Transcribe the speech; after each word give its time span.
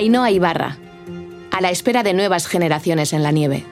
Ainhoa 0.00 0.30
Ibarra, 0.30 0.78
a 1.50 1.60
la 1.60 1.70
espera 1.70 2.02
de 2.02 2.14
nuevas 2.14 2.46
generaciones 2.46 3.12
en 3.12 3.22
la 3.22 3.32
nieve. 3.32 3.66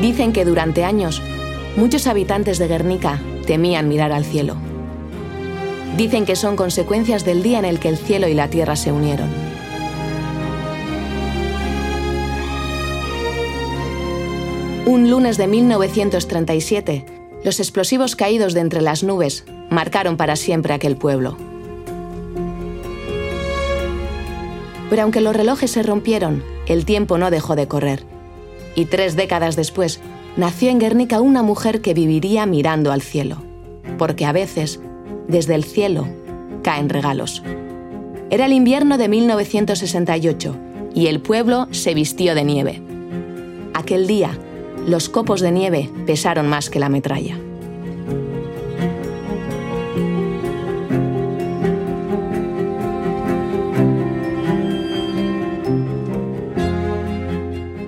Dicen 0.00 0.32
que 0.32 0.46
durante 0.46 0.84
años 0.84 1.20
muchos 1.76 2.06
habitantes 2.06 2.58
de 2.58 2.68
Guernica 2.68 3.20
temían 3.46 3.86
mirar 3.86 4.12
al 4.12 4.24
cielo. 4.24 4.56
Dicen 5.98 6.24
que 6.24 6.36
son 6.36 6.56
consecuencias 6.56 7.26
del 7.26 7.42
día 7.42 7.58
en 7.58 7.66
el 7.66 7.78
que 7.78 7.90
el 7.90 7.98
cielo 7.98 8.28
y 8.28 8.32
la 8.32 8.48
tierra 8.48 8.76
se 8.76 8.92
unieron. 8.92 9.39
Un 14.90 15.08
lunes 15.08 15.36
de 15.36 15.46
1937, 15.46 17.04
los 17.44 17.60
explosivos 17.60 18.16
caídos 18.16 18.54
de 18.54 18.60
entre 18.60 18.80
las 18.80 19.04
nubes 19.04 19.44
marcaron 19.70 20.16
para 20.16 20.34
siempre 20.34 20.74
aquel 20.74 20.96
pueblo. 20.96 21.36
Pero 24.90 25.02
aunque 25.02 25.20
los 25.20 25.36
relojes 25.36 25.70
se 25.70 25.84
rompieron, 25.84 26.42
el 26.66 26.84
tiempo 26.86 27.18
no 27.18 27.30
dejó 27.30 27.54
de 27.54 27.68
correr. 27.68 28.02
Y 28.74 28.86
tres 28.86 29.14
décadas 29.14 29.54
después, 29.54 30.00
nació 30.36 30.70
en 30.70 30.80
Guernica 30.80 31.20
una 31.20 31.44
mujer 31.44 31.82
que 31.82 31.94
viviría 31.94 32.44
mirando 32.44 32.90
al 32.90 33.00
cielo. 33.00 33.36
Porque 33.96 34.24
a 34.24 34.32
veces, 34.32 34.80
desde 35.28 35.54
el 35.54 35.62
cielo, 35.62 36.08
caen 36.64 36.88
regalos. 36.88 37.44
Era 38.28 38.46
el 38.46 38.52
invierno 38.52 38.98
de 38.98 39.08
1968 39.08 40.56
y 40.96 41.06
el 41.06 41.20
pueblo 41.20 41.68
se 41.70 41.94
vistió 41.94 42.34
de 42.34 42.42
nieve. 42.42 42.82
Aquel 43.72 44.08
día, 44.08 44.36
los 44.86 45.08
copos 45.08 45.40
de 45.40 45.52
nieve 45.52 45.90
pesaron 46.06 46.48
más 46.48 46.70
que 46.70 46.78
la 46.78 46.88
metralla. 46.88 47.36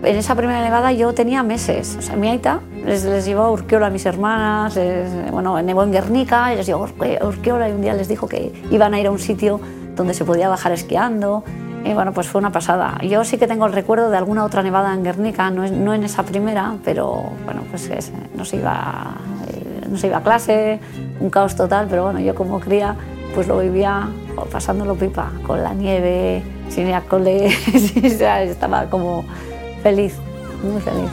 En 0.04 0.18
esa 0.18 0.34
primera 0.34 0.62
nevada 0.62 0.92
yo 0.92 1.14
tenía 1.14 1.42
meses. 1.42 1.96
Mi 2.18 2.28
aita 2.28 2.60
les, 2.84 3.04
les 3.04 3.24
llevó 3.24 3.42
a 3.42 3.50
Urquiola 3.50 3.86
a 3.86 3.90
mis 3.90 4.04
hermanas, 4.04 4.78
bueno, 5.30 5.60
nevó 5.62 5.84
en 5.84 5.92
Guernica 5.92 6.52
y 6.52 6.56
les 6.56 6.66
llevó 6.66 6.86
y 7.68 7.72
un 7.72 7.80
día 7.80 7.94
les 7.94 8.08
dijo 8.08 8.28
que 8.28 8.52
iban 8.70 8.94
a 8.94 9.00
ir 9.00 9.06
a 9.06 9.10
un 9.10 9.18
sitio 9.18 9.60
donde 9.96 10.12
se 10.14 10.24
podía 10.24 10.48
bajar 10.48 10.72
esquiando. 10.72 11.44
Y 11.84 11.94
bueno, 11.94 12.12
pues 12.12 12.28
fue 12.28 12.38
una 12.40 12.52
pasada. 12.52 12.98
Yo 13.02 13.24
sí 13.24 13.38
que 13.38 13.46
tengo 13.46 13.66
el 13.66 13.72
recuerdo 13.72 14.10
de 14.10 14.16
alguna 14.16 14.44
otra 14.44 14.62
nevada 14.62 14.94
en 14.94 15.02
Guernica, 15.02 15.50
no, 15.50 15.66
no 15.68 15.94
en 15.94 16.04
esa 16.04 16.22
primera, 16.22 16.76
pero 16.84 17.32
bueno, 17.44 17.62
pues 17.70 17.90
no, 18.36 18.44
se 18.44 18.56
iba, 18.56 19.14
eh, 19.48 19.86
no 19.88 19.98
se 19.98 20.06
iba 20.06 20.18
a 20.18 20.22
clase, 20.22 20.80
un 21.20 21.30
caos 21.30 21.56
total, 21.56 21.86
pero 21.90 22.04
bueno, 22.04 22.20
yo 22.20 22.34
como 22.34 22.60
cría 22.60 22.94
pues 23.34 23.48
lo 23.48 23.58
vivía 23.58 24.08
pasándolo 24.50 24.94
pipa, 24.94 25.32
con 25.46 25.62
la 25.62 25.74
nieve, 25.74 26.42
sin 26.68 26.88
ir 26.88 26.94
a 26.94 27.00
cole, 27.02 27.46
estaba 27.74 28.86
como 28.86 29.24
feliz, 29.82 30.14
muy 30.62 30.80
feliz. 30.80 31.10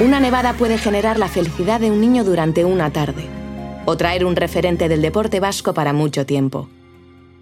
Una 0.00 0.18
nevada 0.18 0.54
puede 0.54 0.76
generar 0.76 1.20
la 1.20 1.28
felicidad 1.28 1.78
de 1.78 1.92
un 1.92 2.00
niño 2.00 2.24
durante 2.24 2.64
una 2.64 2.90
tarde 2.90 3.28
o 3.86 3.96
traer 3.96 4.24
un 4.24 4.34
referente 4.34 4.88
del 4.88 5.00
deporte 5.00 5.38
vasco 5.38 5.72
para 5.72 5.92
mucho 5.92 6.26
tiempo. 6.26 6.68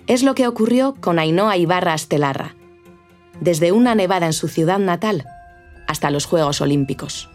Es 0.06 0.22
lo 0.22 0.34
que 0.34 0.46
ocurrió 0.46 0.94
con 1.00 1.18
Ainhoa 1.18 1.56
Ibarra 1.56 1.94
Astelarra, 1.94 2.54
desde 3.40 3.72
una 3.72 3.94
nevada 3.94 4.26
en 4.26 4.34
su 4.34 4.48
ciudad 4.48 4.78
natal 4.78 5.24
hasta 5.88 6.10
los 6.10 6.26
Juegos 6.26 6.60
Olímpicos. 6.60 7.30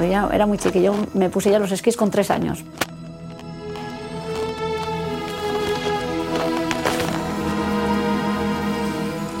era 0.00 0.46
muy 0.46 0.58
chiquillo, 0.58 0.94
me 1.14 1.30
puse 1.30 1.50
ya 1.50 1.58
los 1.58 1.72
esquís 1.72 1.96
con 1.96 2.10
tres 2.10 2.30
años. 2.30 2.64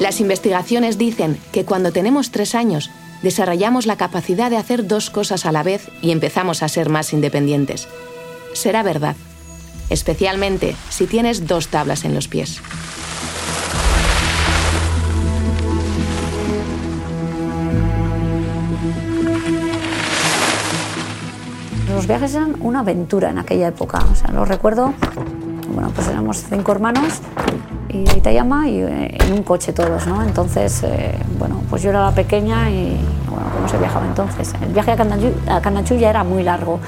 Las 0.00 0.20
investigaciones 0.20 0.98
dicen 0.98 1.38
que 1.52 1.64
cuando 1.64 1.92
tenemos 1.92 2.30
tres 2.30 2.54
años 2.54 2.90
desarrollamos 3.22 3.86
la 3.86 3.96
capacidad 3.96 4.50
de 4.50 4.56
hacer 4.56 4.86
dos 4.86 5.08
cosas 5.08 5.46
a 5.46 5.52
la 5.52 5.62
vez 5.62 5.88
y 6.02 6.10
empezamos 6.10 6.62
a 6.62 6.68
ser 6.68 6.90
más 6.90 7.12
independientes. 7.12 7.88
Será 8.52 8.82
verdad, 8.82 9.16
especialmente 9.90 10.76
si 10.90 11.06
tienes 11.06 11.46
dos 11.46 11.68
tablas 11.68 12.04
en 12.04 12.14
los 12.14 12.28
pies. 12.28 12.60
Los 21.88 22.08
viajes 22.08 22.34
eran 22.34 22.56
una 22.60 22.80
aventura 22.80 23.30
en 23.30 23.38
aquella 23.38 23.68
época. 23.68 24.04
O 24.10 24.14
sea, 24.16 24.30
lo 24.32 24.44
recuerdo, 24.44 24.92
bueno, 25.74 25.90
pues 25.94 26.08
éramos 26.08 26.44
cinco 26.48 26.72
hermanos 26.72 27.20
y 27.88 28.02
Itayama 28.16 28.68
y 28.68 28.80
eh, 28.80 29.18
en 29.20 29.32
un 29.32 29.42
coche 29.42 29.72
todos, 29.72 30.06
¿no? 30.06 30.22
Entonces, 30.22 30.82
eh, 30.84 31.14
bueno, 31.38 31.60
pues 31.68 31.82
yo 31.82 31.90
era 31.90 32.04
la 32.04 32.12
pequeña 32.12 32.70
y, 32.70 32.96
bueno, 33.28 33.46
¿cómo 33.54 33.68
se 33.68 33.76
viajaba 33.78 34.06
entonces? 34.06 34.52
El 34.62 34.72
viaje 34.72 34.92
a 34.92 35.60
Candanchú, 35.60 35.96
ya 35.96 36.10
era 36.10 36.24
muy 36.24 36.42
largo 36.42 36.80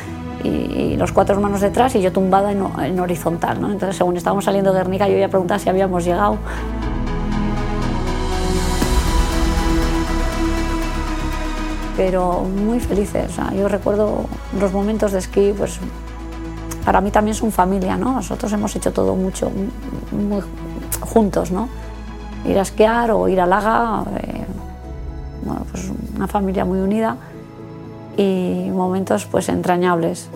y, 0.42 0.96
los 0.96 1.12
cuatro 1.12 1.34
hermanos 1.34 1.60
detrás 1.60 1.94
y 1.94 2.00
yo 2.00 2.10
tumbada 2.10 2.52
en, 2.52 3.00
horizontal, 3.00 3.60
¿no? 3.60 3.70
Entonces, 3.70 3.96
según 3.96 4.16
estábamos 4.16 4.46
saliendo 4.46 4.72
de 4.72 4.78
Guernica, 4.78 5.06
yo 5.08 5.18
ya 5.18 5.28
preguntaba 5.28 5.58
si 5.58 5.68
habíamos 5.68 6.04
llegado. 6.04 6.38
Pero 11.96 12.44
muy 12.44 12.80
felices, 12.80 13.36
yo 13.54 13.68
recuerdo 13.68 14.24
los 14.58 14.72
momentos 14.72 15.12
de 15.12 15.18
esquí, 15.18 15.54
pues 15.56 15.80
para 16.86 17.00
mí 17.00 17.10
también 17.10 17.34
son 17.34 17.50
familia, 17.50 17.96
¿no? 17.96 18.12
Nosotros 18.12 18.52
hemos 18.52 18.76
hecho 18.76 18.92
todo 18.92 19.16
mucho, 19.16 19.50
muy, 20.12 20.40
juntos, 21.00 21.50
¿no? 21.50 21.68
Ir 22.44 22.56
a 22.60 22.62
esquiar 22.62 23.10
o 23.10 23.26
ir 23.26 23.40
a 23.40 23.46
Laga, 23.46 24.04
eh, 24.20 24.44
bueno, 25.44 25.66
pues 25.68 25.90
una 26.14 26.28
familia 26.28 26.64
muy 26.64 26.78
unida 26.78 27.16
y 28.16 28.70
momentos 28.72 29.26
pues 29.26 29.48
entrañables. 29.48 30.28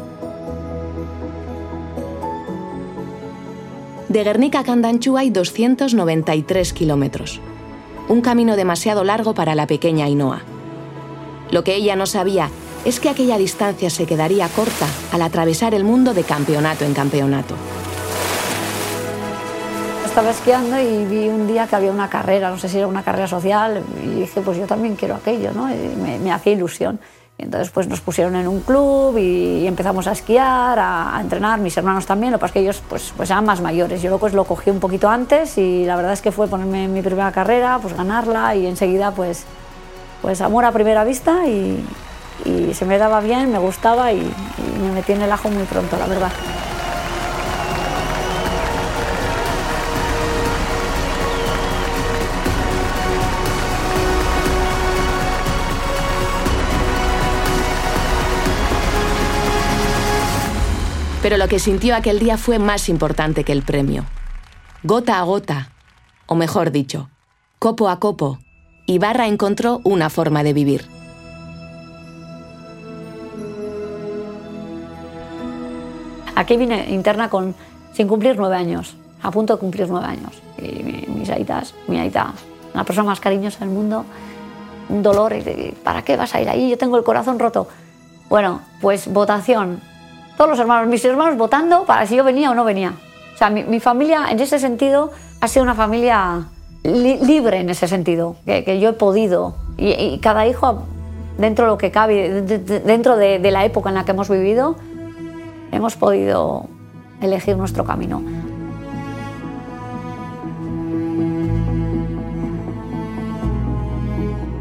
De 4.08 4.24
Guernica 4.24 4.58
a 4.58 4.64
Candanchú 4.64 5.16
hay 5.16 5.30
293 5.30 6.72
kilómetros. 6.72 7.40
Un 8.08 8.22
camino 8.22 8.56
demasiado 8.56 9.04
largo 9.04 9.34
para 9.34 9.54
la 9.54 9.68
pequeña 9.68 10.06
Ainhoa. 10.06 10.40
Lo 11.52 11.62
que 11.62 11.76
ella 11.76 11.94
no 11.94 12.06
sabía 12.06 12.50
es 12.84 13.00
que 13.00 13.08
aquella 13.08 13.38
distancia 13.38 13.90
se 13.90 14.06
quedaría 14.06 14.48
corta 14.48 14.86
al 15.12 15.22
atravesar 15.22 15.74
el 15.74 15.84
mundo 15.84 16.14
de 16.14 16.24
campeonato 16.24 16.84
en 16.84 16.94
campeonato 16.94 17.56
estaba 20.10 20.30
esquiando 20.30 20.76
y 20.80 21.04
vi 21.04 21.28
un 21.28 21.46
día 21.46 21.68
que 21.68 21.76
había 21.76 21.92
una 21.92 22.10
carrera, 22.10 22.50
no 22.50 22.58
sé 22.58 22.68
si 22.68 22.78
era 22.78 22.88
una 22.88 23.04
carrera 23.04 23.28
social, 23.28 23.80
y 24.04 24.08
dije, 24.20 24.40
pues 24.40 24.58
yo 24.58 24.66
también 24.66 24.96
quiero 24.96 25.14
aquello, 25.14 25.52
¿no? 25.52 25.72
Y 25.72 26.18
me, 26.20 26.32
hacía 26.32 26.52
ilusión. 26.52 26.98
Y 27.38 27.44
entonces 27.44 27.70
pues 27.70 27.86
nos 27.86 28.00
pusieron 28.00 28.34
en 28.34 28.48
un 28.48 28.60
club 28.60 29.16
y, 29.16 29.68
empezamos 29.68 30.08
a 30.08 30.12
esquiar, 30.12 30.80
a, 30.80 31.16
entrenar, 31.20 31.60
mis 31.60 31.76
hermanos 31.76 32.06
también, 32.06 32.32
lo 32.32 32.38
que 32.38 32.40
pasa 32.40 32.50
es 32.50 32.52
que 32.54 32.60
ellos 32.60 32.82
pues, 32.88 33.12
pues 33.16 33.30
eran 33.30 33.44
más 33.44 33.60
mayores. 33.60 34.02
Yo 34.02 34.18
pues 34.18 34.34
lo 34.34 34.42
cogí 34.42 34.70
un 34.70 34.80
poquito 34.80 35.08
antes 35.08 35.56
y 35.58 35.84
la 35.84 35.94
verdad 35.94 36.12
es 36.12 36.22
que 36.22 36.32
fue 36.32 36.48
ponerme 36.48 36.86
en 36.86 36.92
mi 36.92 37.02
primera 37.02 37.30
carrera, 37.30 37.78
pues 37.80 37.96
ganarla 37.96 38.56
y 38.56 38.66
enseguida 38.66 39.12
pues, 39.12 39.44
pues 40.22 40.40
amor 40.40 40.64
a 40.64 40.72
primera 40.72 41.04
vista 41.04 41.46
y, 41.46 41.84
y 42.44 42.74
se 42.74 42.84
me 42.84 42.98
daba 42.98 43.20
bien, 43.20 43.50
me 43.50 43.58
gustaba 43.58 44.12
y, 44.12 44.20
me 44.80 44.92
metí 44.92 45.12
en 45.12 45.22
el 45.22 45.32
ajo 45.32 45.48
muy 45.48 45.64
pronto, 45.64 45.96
la 45.96 46.06
verdad. 46.06 46.32
Pero 61.22 61.36
lo 61.36 61.48
que 61.48 61.58
sintió 61.58 61.94
aquel 61.94 62.18
día 62.18 62.38
fue 62.38 62.58
más 62.58 62.88
importante 62.88 63.44
que 63.44 63.52
el 63.52 63.62
premio. 63.62 64.04
Gota 64.82 65.18
a 65.18 65.22
gota, 65.22 65.70
o 66.26 66.34
mejor 66.34 66.70
dicho, 66.70 67.10
copo 67.58 67.90
a 67.90 68.00
copo, 68.00 68.38
Ibarra 68.86 69.26
encontró 69.26 69.80
una 69.84 70.08
forma 70.08 70.42
de 70.42 70.54
vivir. 70.54 70.99
Aquí 76.40 76.56
vine 76.56 76.86
interna 76.88 77.28
con, 77.28 77.54
sin 77.92 78.08
cumplir 78.08 78.38
nueve 78.38 78.56
años, 78.56 78.96
a 79.22 79.30
punto 79.30 79.52
de 79.52 79.60
cumplir 79.60 79.86
nueve 79.90 80.06
años. 80.06 80.40
Y 80.56 81.06
mis 81.10 81.28
aitas, 81.28 81.74
mi 81.86 81.98
aita, 81.98 82.32
la 82.72 82.82
persona 82.82 83.08
más 83.08 83.20
cariñosa 83.20 83.58
del 83.58 83.68
mundo, 83.68 84.06
un 84.88 85.02
dolor. 85.02 85.34
¿Para 85.84 86.00
qué 86.00 86.16
vas 86.16 86.34
a 86.34 86.40
ir 86.40 86.48
ahí? 86.48 86.70
Yo 86.70 86.78
tengo 86.78 86.96
el 86.96 87.04
corazón 87.04 87.38
roto. 87.38 87.68
Bueno, 88.30 88.62
pues 88.80 89.12
votación. 89.12 89.82
Todos 90.38 90.48
los 90.48 90.58
hermanos, 90.58 90.88
mis 90.88 91.04
hermanos 91.04 91.36
votando 91.36 91.84
para 91.84 92.06
si 92.06 92.16
yo 92.16 92.24
venía 92.24 92.50
o 92.50 92.54
no 92.54 92.64
venía. 92.64 92.94
O 93.34 93.36
sea, 93.36 93.50
mi, 93.50 93.62
mi 93.64 93.78
familia 93.78 94.28
en 94.30 94.40
ese 94.40 94.58
sentido 94.58 95.10
ha 95.42 95.48
sido 95.48 95.62
una 95.62 95.74
familia 95.74 96.46
libre 96.84 97.58
en 97.58 97.68
ese 97.68 97.86
sentido, 97.86 98.36
que, 98.46 98.80
yo 98.80 98.88
he 98.88 98.92
podido. 98.94 99.56
Y, 99.76 100.18
cada 100.20 100.46
hijo, 100.46 100.84
dentro 101.36 101.66
de 101.66 101.70
lo 101.72 101.76
que 101.76 101.90
cabe, 101.90 102.40
dentro 102.40 103.18
de, 103.18 103.38
de 103.40 103.50
la 103.50 103.66
época 103.66 103.90
en 103.90 103.96
la 103.96 104.06
que 104.06 104.12
hemos 104.12 104.30
vivido, 104.30 104.76
hemos 105.72 105.96
podido 105.96 106.66
elegir 107.20 107.56
nuestro 107.56 107.84
camino. 107.84 108.22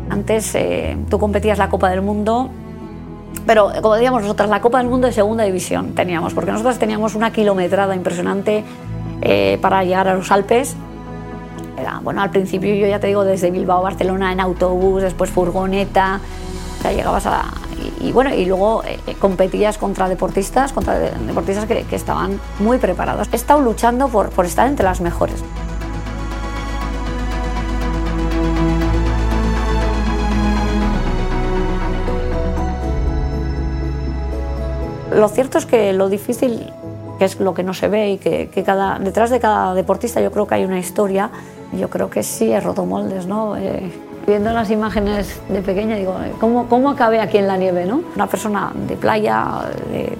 Antes 0.10 0.54
eh, 0.56 0.98
tú 1.10 1.18
competías 1.18 1.58
la 1.58 1.70
Copa 1.70 1.90
del 1.90 2.02
Mundo, 2.02 2.50
pero 3.46 3.72
como 3.82 3.96
decíamos 3.96 4.22
nosotras, 4.22 4.50
la 4.50 4.60
Copa 4.62 4.80
del 4.80 4.88
Mundo 4.88 5.08
de 5.08 5.14
segunda 5.14 5.44
división 5.44 5.94
teníamos, 5.96 6.34
porque 6.34 6.52
nosotros 6.52 6.78
teníamos 6.78 7.16
una 7.16 7.32
kilometrada 7.32 7.96
impresionante 7.96 8.64
eh, 9.22 9.58
para 9.62 9.84
llegar 9.84 10.08
a 10.08 10.16
los 10.16 10.32
Alpes. 10.32 10.76
Era, 11.78 12.00
bueno, 12.04 12.22
al 12.22 12.30
principio 12.32 12.76
yo 12.76 12.88
ya 12.88 13.00
te 13.00 13.08
digo, 13.08 13.24
desde 13.24 13.52
Bilbao 13.52 13.80
a 13.80 13.82
Barcelona 13.84 14.34
en 14.34 14.40
autobús, 14.40 15.02
después 15.02 15.30
furgoneta, 15.30 16.20
ya 16.84 16.92
llegabas 16.92 17.26
a... 17.26 17.46
Y, 18.02 18.12
bueno, 18.12 18.34
y 18.34 18.46
luego 18.46 18.84
eh, 18.84 19.00
competías 19.20 19.78
contra 19.78 20.10
deportistas, 20.10 20.74
contra 20.74 20.98
deportistas 21.00 21.66
que, 21.66 21.96
estaban 21.96 22.40
muy 22.60 22.78
preparados. 22.78 23.28
He 23.32 23.36
estado 23.36 23.62
luchando 23.62 24.08
por, 24.08 24.30
por 24.30 24.46
estar 24.46 24.68
entre 24.68 24.86
las 24.86 25.02
mejores. 25.02 25.44
Lo 35.12 35.28
cierto 35.28 35.58
es 35.58 35.66
que 35.66 35.92
lo 35.92 36.08
difícil, 36.08 36.72
es 37.20 37.40
lo 37.40 37.54
que 37.54 37.64
no 37.64 37.74
se 37.74 37.88
ve 37.88 38.12
y 38.12 38.18
que, 38.18 38.64
cada, 38.66 39.00
detrás 39.00 39.30
de 39.30 39.40
cada 39.40 39.74
deportista 39.74 40.22
yo 40.22 40.32
creo 40.32 40.48
que 40.48 40.56
hay 40.56 40.66
una 40.66 40.80
historia, 40.80 41.30
yo 41.74 41.90
creo 41.90 42.10
que 42.10 42.24
sí 42.24 42.52
he 42.52 42.60
roto 42.60 42.86
moldes, 42.86 43.26
¿no? 43.26 43.58
Eh, 43.58 43.92
viendo 44.30 44.54
las 44.54 44.70
imágenes 44.70 45.42
de 45.50 45.62
pequeña 45.62 45.96
digo, 45.96 46.16
¿cómo, 46.40 46.70
¿cómo 46.70 46.90
acabé 46.90 47.20
aquí 47.20 47.38
en 47.38 47.48
la 47.48 47.58
nieve, 47.58 47.86
no? 47.86 48.02
Una 48.16 48.28
persona 48.28 48.72
de 48.74 48.96
playa, 48.96 49.70
de, 49.92 50.18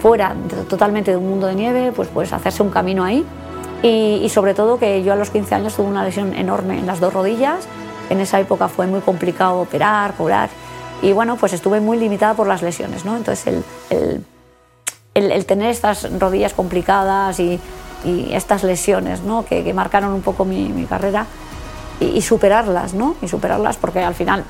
fuera, 0.00 0.34
totalmente 0.68 1.10
de 1.10 1.16
un 1.16 1.28
mundo 1.28 1.46
de 1.46 1.54
nieve, 1.54 1.92
pues 1.94 2.08
puedes 2.08 2.32
hacerse 2.32 2.62
un 2.62 2.70
camino 2.70 3.04
ahí. 3.04 3.26
Y, 3.82 4.20
y, 4.22 4.28
sobre 4.28 4.54
todo 4.54 4.78
que 4.78 5.02
yo 5.02 5.12
a 5.12 5.16
los 5.16 5.30
15 5.30 5.54
años 5.54 5.74
tuve 5.74 5.86
una 5.86 6.04
lesión 6.04 6.34
enorme 6.34 6.78
en 6.78 6.86
las 6.86 7.00
dos 7.00 7.12
rodillas. 7.12 7.66
En 8.08 8.20
esa 8.20 8.38
época 8.38 8.68
fue 8.68 8.86
muy 8.86 9.00
complicado 9.00 9.60
operar, 9.60 10.14
curar 10.14 10.50
y 11.02 11.12
bueno, 11.12 11.36
pues 11.36 11.52
estuve 11.52 11.80
muy 11.80 11.98
limitada 11.98 12.34
por 12.34 12.46
las 12.46 12.62
lesiones, 12.62 13.04
¿no? 13.04 13.16
Entonces 13.16 13.46
el, 13.46 13.64
el, 15.14 15.32
el, 15.32 15.46
tener 15.46 15.70
estas 15.70 16.06
rodillas 16.18 16.52
complicadas 16.52 17.40
y, 17.40 17.58
y 18.04 18.34
estas 18.34 18.64
lesiones, 18.64 19.22
¿no? 19.22 19.44
Que, 19.44 19.64
que, 19.64 19.72
marcaron 19.72 20.12
un 20.12 20.20
poco 20.20 20.44
mi, 20.44 20.68
mi 20.68 20.84
carrera 20.84 21.26
y, 22.00 22.22
superarlas, 22.22 22.94
¿no? 22.94 23.14
Y 23.22 23.28
superarlas 23.28 23.76
porque 23.76 24.00
al 24.00 24.14
final 24.14 24.44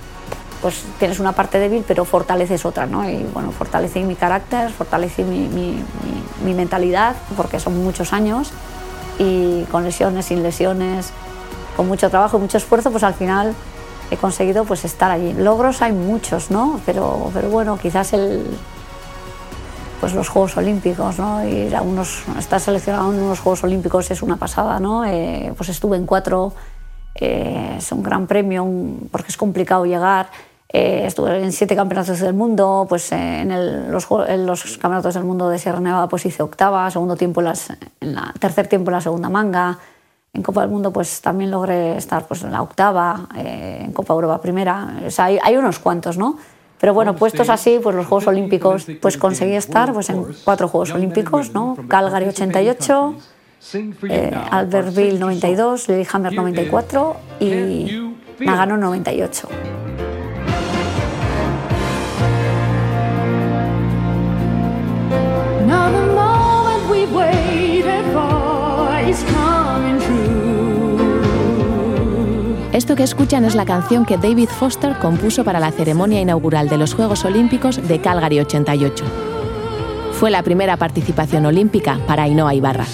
pues 0.62 0.84
tienes 0.98 1.18
una 1.20 1.32
parte 1.32 1.58
débil 1.58 1.84
pero 1.86 2.04
fortaleces 2.04 2.64
otra, 2.64 2.86
¿no? 2.86 3.08
Y 3.08 3.26
bueno, 3.32 3.50
fortalecí 3.50 4.02
mi 4.02 4.14
carácter, 4.14 4.70
fortalecí 4.70 5.24
mi, 5.24 5.48
mi, 5.48 5.72
mi, 5.72 6.44
mi 6.44 6.54
mentalidad 6.54 7.16
porque 7.36 7.58
son 7.58 7.82
muchos 7.82 8.12
años 8.12 8.52
y 9.18 9.64
con 9.64 9.84
lesiones, 9.84 10.26
sin 10.26 10.42
lesiones, 10.42 11.10
con 11.76 11.88
mucho 11.88 12.10
trabajo 12.10 12.38
y 12.38 12.40
mucho 12.40 12.58
esfuerzo, 12.58 12.90
pues 12.90 13.02
al 13.04 13.14
final 13.14 13.54
he 14.10 14.16
conseguido 14.16 14.64
pues 14.64 14.84
estar 14.84 15.10
allí. 15.10 15.32
Logros 15.32 15.82
hay 15.82 15.92
muchos, 15.92 16.50
¿no? 16.50 16.80
Pero, 16.86 17.30
pero 17.32 17.48
bueno, 17.48 17.78
quizás 17.78 18.12
el, 18.12 18.44
pues 20.00 20.14
los 20.14 20.28
Juegos 20.28 20.56
Olímpicos, 20.56 21.18
¿no? 21.18 21.46
Ir 21.46 21.76
a 21.76 21.82
unos, 21.82 22.22
estar 22.38 22.58
seleccionado 22.58 23.12
en 23.12 23.20
unos 23.20 23.40
Juegos 23.40 23.62
Olímpicos 23.64 24.10
es 24.10 24.22
una 24.22 24.36
pasada, 24.36 24.80
¿no? 24.80 25.04
Eh, 25.04 25.52
pues 25.56 25.68
estuve 25.68 25.96
en 25.96 26.06
cuatro, 26.06 26.54
eh, 27.14 27.74
es 27.78 27.92
un 27.92 28.02
gran 28.02 28.26
premio 28.26 28.66
porque 29.10 29.28
es 29.28 29.36
complicado 29.36 29.86
llegar. 29.86 30.30
Eh, 30.72 31.02
estuve 31.04 31.42
en 31.42 31.50
siete 31.50 31.74
campeonatos 31.74 32.20
del 32.20 32.32
mundo, 32.32 32.86
pues 32.88 33.10
en, 33.10 33.50
el, 33.50 33.90
los, 33.90 34.06
en, 34.28 34.46
los, 34.46 34.62
campeonatos 34.78 35.14
del 35.14 35.24
mundo 35.24 35.48
de 35.48 35.58
Sierra 35.58 35.80
Nevada 35.80 36.08
pues 36.08 36.24
hice 36.26 36.44
octava, 36.44 36.88
segundo 36.92 37.16
tiempo 37.16 37.40
en, 37.40 37.46
las, 37.46 37.70
en 38.00 38.14
la, 38.14 38.32
tercer 38.38 38.68
tiempo 38.68 38.90
en 38.90 38.94
la 38.94 39.00
segunda 39.00 39.28
manga, 39.28 39.78
en 40.32 40.42
Copa 40.42 40.60
del 40.60 40.70
Mundo 40.70 40.92
pues 40.92 41.20
también 41.22 41.50
logré 41.50 41.96
estar 41.96 42.24
pues, 42.28 42.44
en 42.44 42.52
la 42.52 42.62
octava, 42.62 43.28
eh, 43.36 43.80
en 43.84 43.92
Copa 43.92 44.14
Europa 44.14 44.40
primera, 44.40 45.00
o 45.04 45.10
sea, 45.10 45.24
hay, 45.24 45.40
hay, 45.42 45.56
unos 45.56 45.80
cuantos, 45.80 46.16
¿no? 46.16 46.38
Pero 46.78 46.94
bueno, 46.94 47.16
puestos 47.16 47.50
así, 47.50 47.80
pues 47.82 47.94
los 47.96 48.06
Juegos 48.06 48.28
Olímpicos, 48.28 48.86
pues 49.02 49.18
conseguí 49.18 49.54
estar 49.54 49.92
pues, 49.92 50.08
en 50.08 50.24
cuatro 50.44 50.68
Juegos 50.68 50.92
Olímpicos, 50.92 51.52
¿no? 51.52 51.76
Calgary 51.88 52.28
88, 52.28 53.16
eh, 54.08 54.32
Albertville 54.50 55.18
92, 55.18 55.88
Lillehammer 55.88 56.32
94 56.32 57.16
y 57.40 58.12
Nagano 58.40 58.76
98. 58.76 59.48
Now 65.66 65.90
the 65.90 66.06
moment 66.14 66.90
we 66.90 67.06
waited 67.06 68.04
for 68.12 69.08
is 69.08 69.22
coming 69.24 69.90
esto 72.72 72.94
que 72.94 73.02
escuchan 73.02 73.44
es 73.44 73.56
la 73.56 73.64
canción 73.64 74.06
que 74.06 74.16
David 74.16 74.48
Foster 74.48 74.96
compuso 75.00 75.42
para 75.44 75.58
la 75.58 75.72
ceremonia 75.72 76.20
inaugural 76.20 76.68
de 76.68 76.78
los 76.78 76.94
Juegos 76.94 77.24
Olímpicos 77.24 77.86
de 77.88 78.00
Calgary 78.00 78.38
88. 78.38 79.04
Fue 80.12 80.30
la 80.30 80.44
primera 80.44 80.76
participación 80.76 81.46
olímpica 81.46 81.98
para 82.06 82.22
Ainhoa 82.22 82.54
Ibarra. 82.54 82.86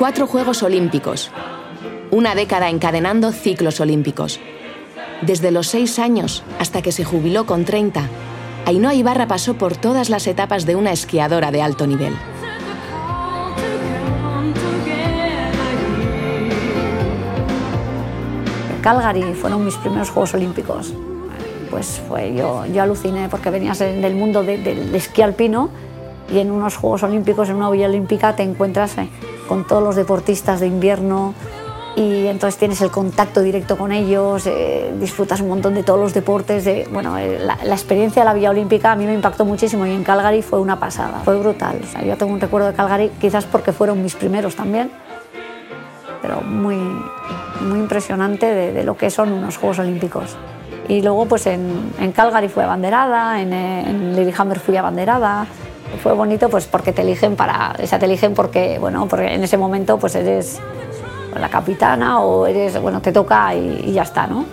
Cuatro 0.00 0.26
Juegos 0.26 0.62
Olímpicos. 0.64 1.30
Una 2.10 2.34
década 2.34 2.68
encadenando 2.68 3.30
ciclos 3.30 3.80
olímpicos. 3.80 4.40
Desde 5.22 5.52
los 5.52 5.68
seis 5.68 6.00
años 6.00 6.42
hasta 6.58 6.82
que 6.82 6.90
se 6.90 7.04
jubiló 7.04 7.46
con 7.46 7.64
30, 7.64 8.08
Ainhoa 8.66 8.94
Ibarra 8.94 9.26
pasó 9.26 9.54
por 9.54 9.76
todas 9.76 10.10
las 10.10 10.26
etapas 10.26 10.66
de 10.66 10.76
una 10.76 10.92
esquiadora 10.92 11.50
de 11.50 11.62
alto 11.62 11.86
nivel. 11.86 12.14
Calgary 18.82 19.34
fueron 19.34 19.64
mis 19.64 19.76
primeros 19.76 20.10
Juegos 20.10 20.34
Olímpicos. 20.34 20.92
Pues 21.70 22.00
fue, 22.08 22.34
yo, 22.34 22.66
yo 22.66 22.82
aluciné 22.82 23.28
porque 23.28 23.50
venías 23.50 23.78
del 23.78 24.14
mundo 24.14 24.42
del 24.42 24.64
de, 24.64 24.96
esquí 24.96 25.22
alpino 25.22 25.70
y 26.32 26.38
en 26.38 26.50
unos 26.50 26.76
Juegos 26.76 27.02
Olímpicos, 27.02 27.48
en 27.48 27.56
una 27.56 27.70
villa 27.70 27.86
olímpica, 27.86 28.34
te 28.36 28.42
encuentras 28.42 28.98
eh, 28.98 29.08
con 29.48 29.66
todos 29.66 29.82
los 29.82 29.96
deportistas 29.96 30.60
de 30.60 30.66
invierno 30.66 31.34
y 31.96 32.26
entonces 32.26 32.58
tienes 32.58 32.80
el 32.82 32.90
contacto 32.90 33.42
directo 33.42 33.76
con 33.76 33.90
ellos, 33.92 34.46
eh, 34.46 34.92
disfrutas 34.98 35.40
un 35.40 35.48
montón 35.48 35.74
de 35.74 35.82
todos 35.82 35.98
los 35.98 36.14
deportes. 36.14 36.64
De, 36.64 36.88
bueno, 36.90 37.18
eh, 37.18 37.38
la, 37.40 37.58
la, 37.62 37.74
experiencia 37.74 38.22
de 38.22 38.26
la 38.26 38.34
Villa 38.34 38.50
Olímpica 38.50 38.92
a 38.92 38.96
mí 38.96 39.06
me 39.06 39.14
impactó 39.14 39.44
muchísimo 39.44 39.84
y 39.86 39.90
en 39.90 40.04
Calgary 40.04 40.42
fue 40.42 40.60
una 40.60 40.78
pasada, 40.78 41.20
fue 41.24 41.36
brutal. 41.38 41.80
O 41.82 41.86
sea, 41.86 42.02
yo 42.02 42.16
tengo 42.16 42.32
un 42.32 42.40
recuerdo 42.40 42.68
de 42.68 42.74
Calgary, 42.74 43.10
quizás 43.20 43.44
porque 43.44 43.72
fueron 43.72 44.02
mis 44.02 44.14
primeros 44.14 44.54
también, 44.54 44.90
pero 46.22 46.42
muy, 46.42 46.76
muy 47.60 47.78
impresionante 47.78 48.46
de, 48.46 48.72
de 48.72 48.84
lo 48.84 48.96
que 48.96 49.10
son 49.10 49.32
unos 49.32 49.56
Juegos 49.56 49.80
Olímpicos. 49.80 50.36
Y 50.88 51.02
luego 51.02 51.26
pues 51.26 51.46
en, 51.46 51.92
en 52.00 52.12
Calgary 52.12 52.48
fue 52.48 52.64
abanderada, 52.64 53.40
en, 53.40 53.52
en 53.52 54.16
Lillehammer 54.16 54.58
fui 54.58 54.76
abanderada, 54.76 55.46
fue 56.02 56.12
bonito 56.14 56.48
pues 56.48 56.66
porque 56.66 56.92
te 56.92 57.02
eligen 57.02 57.36
para, 57.36 57.76
o 57.82 57.86
sea, 57.86 57.98
te 57.98 58.06
eligen 58.06 58.34
porque, 58.34 58.78
bueno, 58.78 59.06
porque 59.08 59.34
en 59.34 59.44
ese 59.44 59.56
momento 59.56 59.98
pues 59.98 60.14
eres 60.14 60.60
la 61.38 61.48
capitana 61.48 62.20
o 62.20 62.46
eres, 62.46 62.80
bueno, 62.80 63.00
te 63.00 63.12
toca 63.12 63.54
y, 63.54 63.84
y 63.86 63.92
ya 63.92 64.02
está, 64.02 64.26
¿no? 64.26 64.44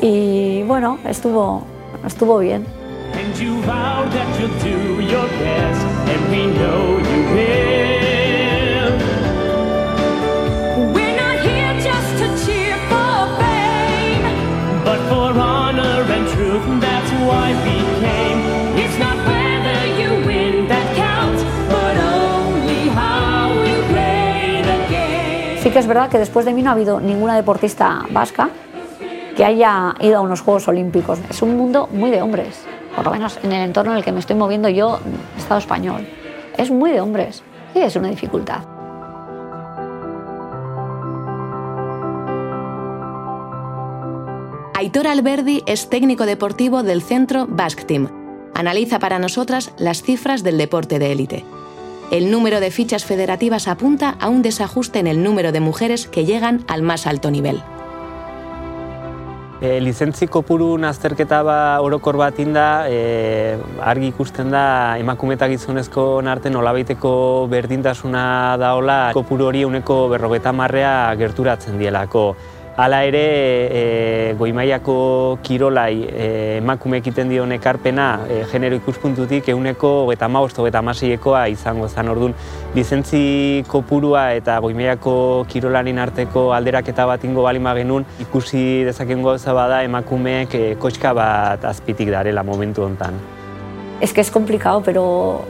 Y 0.00 0.62
bueno, 0.64 0.98
estuvo, 1.06 1.64
estuvo 2.04 2.38
bien. 2.38 2.66
And 3.14 3.36
you 3.38 3.60
vow 3.62 4.08
that 4.08 4.40
you'll 4.40 4.58
do 4.60 5.02
your 5.02 5.28
best, 5.38 5.84
and 6.08 6.30
we 6.30 6.46
know 6.46 6.98
you 6.98 7.22
will. 7.34 8.92
We're 10.94 11.14
not 11.14 11.38
here 11.44 11.74
just 11.78 12.18
to 12.20 12.26
cheer 12.46 12.76
for 12.88 13.28
fame, 13.38 14.24
but 14.82 14.98
for 15.10 15.38
honor 15.38 16.02
and 16.10 16.26
truth, 16.28 16.64
that's 16.80 17.10
why 17.28 17.52
we 17.64 17.76
came. 18.00 18.31
Es 25.78 25.86
verdad 25.86 26.10
que 26.10 26.18
después 26.18 26.44
de 26.44 26.52
mí 26.52 26.62
no 26.62 26.70
ha 26.70 26.74
habido 26.74 27.00
ninguna 27.00 27.34
deportista 27.34 28.04
vasca 28.10 28.50
que 29.36 29.44
haya 29.44 29.94
ido 30.00 30.18
a 30.18 30.20
unos 30.20 30.42
Juegos 30.42 30.68
Olímpicos. 30.68 31.18
Es 31.30 31.40
un 31.40 31.56
mundo 31.56 31.88
muy 31.92 32.10
de 32.10 32.20
hombres, 32.20 32.60
por 32.94 33.04
lo 33.04 33.10
menos 33.10 33.38
en 33.42 33.52
el 33.52 33.62
entorno 33.62 33.92
en 33.92 33.98
el 33.98 34.04
que 34.04 34.12
me 34.12 34.20
estoy 34.20 34.36
moviendo 34.36 34.68
yo, 34.68 35.00
Estado 35.38 35.58
español. 35.58 36.06
Es 36.58 36.70
muy 36.70 36.90
de 36.90 37.00
hombres. 37.00 37.42
Sí, 37.72 37.80
es 37.80 37.96
una 37.96 38.10
dificultad. 38.10 38.60
Aitor 44.74 45.06
Alberdi 45.06 45.62
es 45.66 45.88
técnico 45.88 46.26
deportivo 46.26 46.82
del 46.82 47.02
centro 47.02 47.46
Basque 47.48 47.84
Team. 47.84 48.08
Analiza 48.54 48.98
para 48.98 49.18
nosotras 49.18 49.72
las 49.78 50.02
cifras 50.02 50.42
del 50.42 50.58
deporte 50.58 50.98
de 50.98 51.12
élite. 51.12 51.44
El 52.12 52.30
número 52.30 52.60
de 52.60 52.70
fichas 52.70 53.06
federativas 53.06 53.66
apunta 53.66 54.10
a 54.20 54.28
un 54.28 54.42
desajuste 54.42 54.98
en 54.98 55.06
el 55.06 55.22
número 55.22 55.50
de 55.50 55.60
mujeres 55.60 56.06
que 56.06 56.26
llegan 56.26 56.62
al 56.68 56.82
más 56.82 57.06
alto 57.06 57.30
nivel. 57.30 57.62
E, 59.62 59.80
lizentzi 59.80 60.26
kopuru 60.28 60.76
azterketa 60.84 61.40
ba 61.42 61.80
orokor 61.80 62.18
bat 62.20 62.38
inda, 62.38 62.84
e, 62.90 63.56
argi 63.80 64.10
ikusten 64.12 64.50
da 64.52 64.98
emakume 64.98 65.38
eta 65.40 65.48
gizonezko 65.48 66.20
arte 66.28 66.50
nolabaiteko 66.50 67.48
berdintasuna 67.48 68.58
daola 68.60 69.12
kopuru 69.14 69.46
hori 69.46 69.64
uneko 69.64 70.10
berrogeta 70.10 70.52
marrea 70.52 71.14
gerturatzen 71.16 71.78
dielako. 71.78 72.36
Hala 72.74 73.02
ere, 73.04 73.20
e, 73.68 74.34
goimaiako 74.38 75.38
kirolai 75.44 76.06
e, 76.08 76.28
emakume 76.56 77.02
egiten 77.02 77.28
dion 77.28 77.50
ekarpena 77.52 78.06
e, 78.24 78.38
genero 78.48 78.78
ikuspuntutik 78.78 79.50
euneko 79.52 79.90
eta 80.14 80.24
maosto 80.32 80.64
eta 80.66 80.80
masiekoa 80.80 81.42
izango 81.52 81.90
zen 81.90 82.08
orduan. 82.08 82.32
Lizentzi 82.72 83.60
kopurua 83.68 84.30
eta 84.38 84.56
goimaiako 84.64 85.44
kirolarin 85.52 86.00
arteko 86.00 86.46
alderaketa 86.56 87.04
bat 87.12 87.28
ingo 87.28 87.44
balima 87.44 87.76
genuen 87.76 88.08
ikusi 88.24 88.86
dezaken 88.88 89.20
gauza 89.20 89.52
bada 89.52 89.82
emakumeek 89.84 90.56
e, 90.56 90.64
kotxka 90.80 91.12
bat 91.12 91.68
azpitik 91.68 92.08
darela 92.08 92.42
momentu 92.42 92.88
hontan. 92.88 93.20
Es 94.00 94.14
que 94.14 94.22
es 94.22 94.30
complicado, 94.30 94.80
pero 94.82 95.44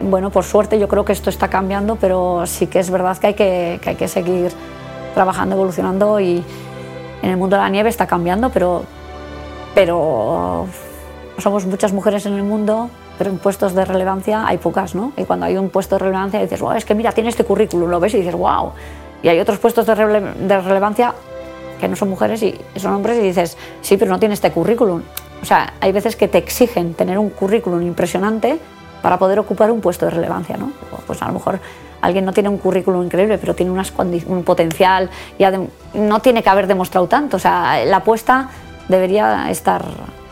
bueno, 0.00 0.30
por 0.30 0.44
suerte 0.44 0.80
yo 0.80 0.88
creo 0.88 1.04
que 1.04 1.12
esto 1.12 1.28
está 1.28 1.48
cambiando, 1.48 1.96
pero 1.96 2.46
sí 2.46 2.68
que 2.68 2.78
es 2.78 2.90
verdad 2.90 3.18
que 3.18 3.26
hay 3.26 3.34
que, 3.34 3.78
que, 3.82 3.90
hay 3.90 3.96
que 3.96 4.08
seguir 4.08 4.50
trabajando, 5.14 5.56
evolucionando 5.56 6.20
y 6.20 6.44
en 7.22 7.30
el 7.30 7.36
mundo 7.36 7.56
de 7.56 7.62
la 7.62 7.68
nieve 7.68 7.88
está 7.88 8.06
cambiando, 8.06 8.50
pero, 8.50 8.84
pero 9.74 10.66
somos 11.38 11.66
muchas 11.66 11.92
mujeres 11.92 12.26
en 12.26 12.34
el 12.34 12.42
mundo, 12.42 12.90
pero 13.18 13.30
en 13.30 13.38
puestos 13.38 13.74
de 13.74 13.84
relevancia 13.84 14.46
hay 14.46 14.58
pocas, 14.58 14.94
¿no? 14.94 15.12
Y 15.16 15.24
cuando 15.24 15.46
hay 15.46 15.56
un 15.56 15.68
puesto 15.68 15.96
de 15.96 16.04
relevancia 16.04 16.40
dices, 16.40 16.60
wow, 16.60 16.72
es 16.72 16.84
que 16.84 16.94
mira, 16.94 17.12
tiene 17.12 17.30
este 17.30 17.44
currículum, 17.44 17.90
lo 17.90 18.00
ves 18.00 18.14
y 18.14 18.18
dices, 18.18 18.34
wow. 18.34 18.72
Y 19.22 19.28
hay 19.28 19.38
otros 19.38 19.58
puestos 19.58 19.84
de, 19.86 19.94
de 19.94 20.60
relevancia 20.60 21.14
que 21.78 21.88
no 21.88 21.96
son 21.96 22.10
mujeres 22.10 22.42
y 22.42 22.58
son 22.76 22.94
hombres 22.94 23.18
y 23.18 23.22
dices, 23.22 23.56
sí, 23.80 23.96
pero 23.96 24.10
no 24.10 24.18
tiene 24.18 24.34
este 24.34 24.50
currículum. 24.50 25.02
O 25.42 25.44
sea, 25.44 25.74
hay 25.80 25.92
veces 25.92 26.16
que 26.16 26.28
te 26.28 26.38
exigen 26.38 26.94
tener 26.94 27.18
un 27.18 27.30
currículum 27.30 27.82
impresionante 27.82 28.58
para 29.02 29.18
poder 29.18 29.38
ocupar 29.38 29.70
un 29.70 29.80
puesto 29.80 30.04
de 30.04 30.10
relevancia, 30.10 30.56
¿no? 30.56 30.72
Pues 31.06 31.22
a 31.22 31.26
lo 31.26 31.32
mejor 31.32 31.58
alguien 32.00 32.24
no 32.24 32.32
tiene 32.32 32.48
un 32.48 32.58
currículum 32.58 33.04
increíble, 33.04 33.38
pero 33.38 33.54
tiene 33.54 33.72
un 33.72 34.44
potencial, 34.44 35.10
y 35.38 35.44
no 35.94 36.20
tiene 36.20 36.42
que 36.42 36.48
haber 36.48 36.66
demostrado 36.66 37.06
tanto. 37.08 37.36
O 37.36 37.40
sea, 37.40 37.84
la 37.84 37.98
apuesta 37.98 38.50
debería 38.88 39.50
estar, 39.50 39.84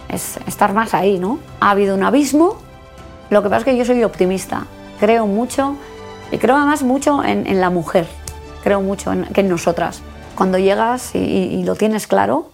estar 0.08 0.72
más 0.72 0.94
ahí, 0.94 1.18
¿no? 1.18 1.38
Ha 1.60 1.70
habido 1.70 1.94
un 1.94 2.02
abismo, 2.02 2.56
lo 3.30 3.42
que 3.42 3.48
pasa 3.48 3.60
es 3.60 3.64
que 3.64 3.76
yo 3.76 3.84
soy 3.84 4.02
optimista, 4.04 4.66
creo 5.00 5.26
mucho, 5.26 5.76
y 6.30 6.38
creo 6.38 6.56
además 6.56 6.82
mucho 6.82 7.22
en, 7.24 7.60
la 7.60 7.70
mujer, 7.70 8.06
creo 8.62 8.80
mucho 8.80 9.12
en, 9.12 9.24
que 9.26 9.40
en 9.40 9.48
nosotras. 9.48 10.02
Cuando 10.34 10.58
llegas 10.58 11.14
y 11.14 11.64
lo 11.64 11.74
tienes 11.74 12.06
claro, 12.06 12.50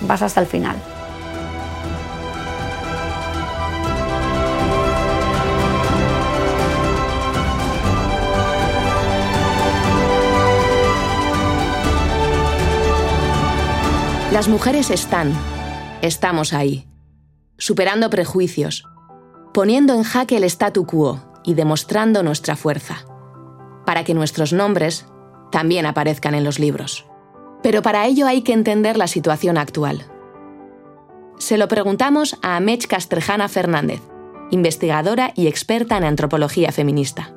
vas 0.00 0.22
hasta 0.22 0.40
el 0.40 0.46
final. 0.46 0.76
Las 14.34 14.48
mujeres 14.48 14.90
están, 14.90 15.32
estamos 16.02 16.54
ahí, 16.54 16.88
superando 17.56 18.10
prejuicios, 18.10 18.84
poniendo 19.52 19.94
en 19.94 20.02
jaque 20.02 20.36
el 20.36 20.42
statu 20.42 20.86
quo 20.86 21.20
y 21.44 21.54
demostrando 21.54 22.24
nuestra 22.24 22.56
fuerza, 22.56 23.04
para 23.86 24.02
que 24.02 24.12
nuestros 24.12 24.52
nombres 24.52 25.06
también 25.52 25.86
aparezcan 25.86 26.34
en 26.34 26.42
los 26.42 26.58
libros. 26.58 27.06
Pero 27.62 27.80
para 27.80 28.06
ello 28.06 28.26
hay 28.26 28.42
que 28.42 28.52
entender 28.52 28.96
la 28.96 29.06
situación 29.06 29.56
actual. 29.56 30.04
Se 31.38 31.56
lo 31.56 31.68
preguntamos 31.68 32.36
a 32.42 32.56
Amech 32.56 32.88
Castrejana 32.88 33.48
Fernández, 33.48 34.00
investigadora 34.50 35.32
y 35.36 35.46
experta 35.46 35.96
en 35.96 36.02
antropología 36.02 36.72
feminista. 36.72 37.32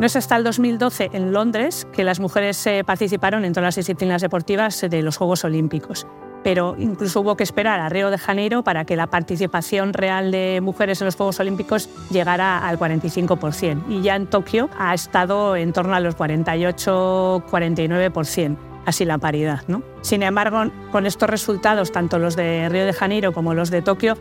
No 0.00 0.06
es 0.06 0.16
hasta 0.16 0.34
el 0.36 0.44
2012 0.44 1.10
en 1.12 1.34
Londres 1.34 1.86
que 1.92 2.04
las 2.04 2.20
mujeres 2.20 2.66
eh, 2.66 2.84
participaron 2.86 3.44
en 3.44 3.52
todas 3.52 3.66
las 3.66 3.76
disciplinas 3.76 4.22
deportivas 4.22 4.80
de 4.80 5.02
los 5.02 5.18
Juegos 5.18 5.44
Olímpicos. 5.44 6.06
Pero 6.42 6.74
incluso 6.78 7.20
hubo 7.20 7.36
que 7.36 7.42
esperar 7.42 7.80
a 7.80 7.90
Río 7.90 8.10
de 8.10 8.16
Janeiro 8.16 8.64
para 8.64 8.86
que 8.86 8.96
la 8.96 9.08
participación 9.08 9.92
real 9.92 10.30
de 10.30 10.60
mujeres 10.62 11.02
en 11.02 11.04
los 11.04 11.16
Juegos 11.16 11.38
Olímpicos 11.38 11.90
llegara 12.10 12.66
al 12.66 12.78
45%. 12.78 13.90
Y 13.90 14.00
ya 14.00 14.16
en 14.16 14.26
Tokio 14.26 14.70
ha 14.78 14.94
estado 14.94 15.54
en 15.54 15.74
torno 15.74 15.94
a 15.94 16.00
los 16.00 16.16
48-49% 16.16 18.56
así 18.86 19.04
la 19.04 19.18
paridad. 19.18 19.60
Sin 20.00 20.22
embargo, 20.22 20.62
con 20.90 21.04
estos 21.04 21.28
resultados, 21.28 21.92
tanto 21.92 22.18
los 22.18 22.36
de 22.36 22.70
Río 22.70 22.86
de 22.86 22.94
Janeiro 22.94 23.34
como 23.34 23.52
los 23.52 23.68
de 23.68 23.82
Tokio, 23.82 24.16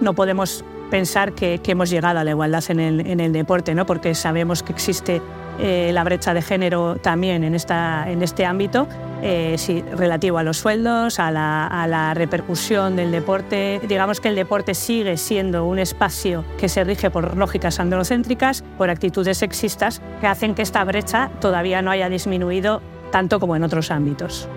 no 0.00 0.12
podemos 0.12 0.64
pensar 0.90 1.32
que, 1.32 1.60
hemos 1.66 1.88
llegado 1.88 2.18
a 2.18 2.24
la 2.24 2.30
igualdad 2.30 2.64
en 2.68 2.80
el, 3.20 3.32
deporte, 3.32 3.74
¿no? 3.74 3.86
porque 3.86 4.14
sabemos 4.14 4.62
que 4.62 4.72
existe 4.72 5.22
eh, 5.58 5.90
la 5.92 6.04
brecha 6.04 6.34
de 6.34 6.42
género 6.42 6.96
también 6.96 7.44
en, 7.44 7.54
esta, 7.54 8.10
en 8.10 8.22
este 8.22 8.44
ámbito, 8.44 8.88
eh, 9.22 9.56
relativo 9.94 10.38
a 10.38 10.42
los 10.42 10.56
sueldos, 10.56 11.18
a 11.18 11.30
la, 11.30 12.12
repercusión 12.14 12.96
del 12.96 13.10
deporte. 13.10 13.80
Digamos 13.86 14.20
que 14.20 14.28
el 14.28 14.34
deporte 14.34 14.74
sigue 14.74 15.16
siendo 15.16 15.66
un 15.66 15.78
espacio 15.78 16.44
que 16.58 16.68
se 16.68 16.82
rige 16.82 17.10
por 17.10 17.36
lógicas 17.36 17.78
androcéntricas, 17.78 18.64
por 18.78 18.90
actitudes 18.90 19.38
sexistas, 19.38 20.00
que 20.20 20.26
hacen 20.26 20.54
que 20.54 20.62
esta 20.62 20.82
brecha 20.84 21.30
todavía 21.40 21.82
no 21.82 21.90
haya 21.90 22.08
disminuido 22.08 22.80
tanto 23.12 23.38
como 23.38 23.54
en 23.54 23.62
otros 23.62 23.90
ámbitos. 23.90 24.48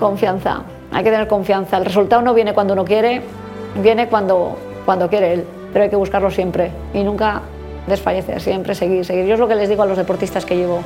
Confianza, 0.00 0.62
hay 0.90 1.04
que 1.04 1.10
tener 1.10 1.28
confianza. 1.28 1.78
El 1.78 1.84
resultado 1.84 2.22
no 2.22 2.34
viene 2.34 2.54
cuando 2.54 2.74
uno 2.74 2.84
quiere, 2.84 3.22
viene 3.80 4.08
cuando 4.08 4.56
cuando 4.84 5.08
quiere 5.08 5.34
él, 5.34 5.44
pero 5.72 5.84
hay 5.84 5.90
que 5.90 5.96
buscarlo 5.96 6.30
siempre 6.30 6.70
y 6.92 7.02
nunca 7.02 7.42
desfallecer, 7.86 8.40
siempre 8.40 8.74
seguir, 8.74 9.04
seguir. 9.04 9.26
Yo 9.26 9.34
es 9.34 9.40
lo 9.40 9.48
que 9.48 9.54
les 9.54 9.68
digo 9.68 9.82
a 9.82 9.86
los 9.86 9.96
deportistas 9.96 10.44
que 10.44 10.56
llevo. 10.56 10.82